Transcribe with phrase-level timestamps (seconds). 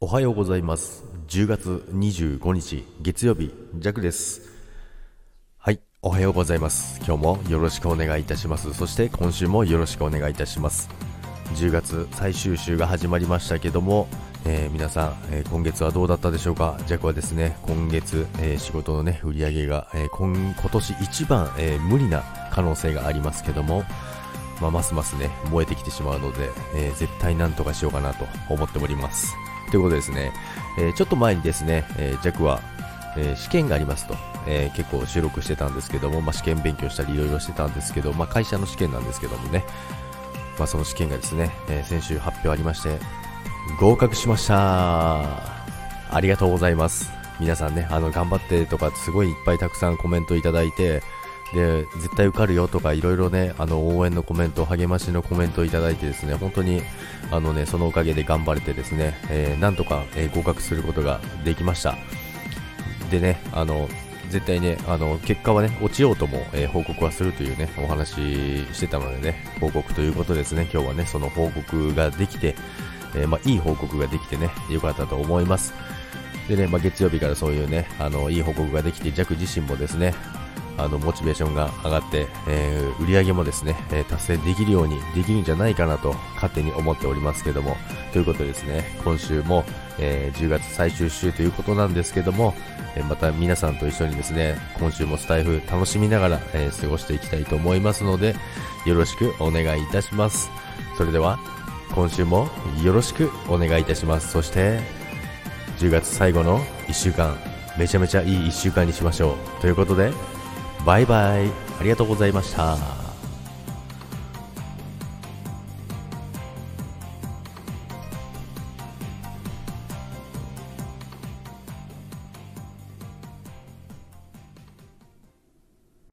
[0.00, 1.02] おはようございます。
[1.26, 4.42] 10月25日月曜日、ジャクです。
[5.56, 7.00] はい、おはようございます。
[7.04, 8.72] 今日もよろしくお願いいたします。
[8.74, 10.88] そして今週もよろしくお願いいたします。
[11.56, 14.06] 10月最終週が始まりましたけども、
[14.46, 16.78] えー皆さん、えー今月はどうだったでしょうか？
[16.86, 22.22] ジャクはですね、今月、えー仕事のね、売り上げが、えー今今年一番、えー無理な
[22.52, 23.82] 可能性がありますけども、
[24.60, 29.34] まあ、ますますね、燃えてきてしまうので、えー絶対なんとかしようかなと思っております。
[29.70, 30.32] ということですね、
[30.78, 32.60] えーちょっと前にですね、えー、弱は、
[33.16, 34.14] えー試験がありますと、
[34.46, 39.64] え結構収録してたんですけども、まあ、試験勉強したりいろいろしてたんですけど、まあ、会社の試験なんですけどもね、
[40.58, 42.98] まあ、その試験がですね、え先週発表ありまして、
[43.80, 45.58] 合格しました。
[46.10, 47.10] ありがとうございます。
[47.38, 51.02] 皆さんね、あの、頑張ってとか、すごいいっぱいたくさんコメントいただいて、
[51.54, 56.82] で、絶対受かるよとか、いろいろね、あの、応援のコメント、励ましのコメントをいただいてですね、本当に、
[57.30, 61.96] あのね、そのおかげで頑張れてですね、えーなんとか、えー合格することができました。
[63.10, 63.88] でね、あの、
[64.28, 68.10] 絶対ね、あの、結果はね、落ちようとも、えー報告はするというね、お話
[68.74, 72.56] してたのでね、報告ということですね、今日はね、その報告ができて、
[73.14, 75.72] えーまあ、いい報告ができてね、よかったと思います。
[76.46, 80.14] でね、まあ、月曜日からそういうね、あの、いい報告ができて、ジャク自身もですね、
[80.78, 87.76] あの、モチベーションが上がって、えー売り上げもですね、え達成できるようにできるんじゃないかなと、勝手に思っておりますけども、
[88.12, 89.64] ということですね、今週も、
[89.98, 92.54] えー10月最終週ということなんですけども、
[92.96, 98.34] えまた皆さんと一緒にですね、今週もスタイフ楽しみながら、えー過ごしていきたいと思いますので、
[98.86, 100.50] よろしくお願いいたします。
[100.96, 101.38] それでは、
[101.94, 102.48] 今週も
[102.82, 104.30] よろしくお願いいたします。
[104.32, 104.80] そして、
[105.78, 107.36] 10月最後の1週間、
[107.78, 109.60] めちゃめちゃいい1週間にしましょう。
[109.60, 110.12] ということで、
[110.88, 111.50] バイバイ。
[111.78, 113.07] ありがとうございました。